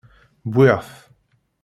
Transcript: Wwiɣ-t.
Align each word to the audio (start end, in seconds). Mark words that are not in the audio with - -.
Wwiɣ-t. 0.49 0.91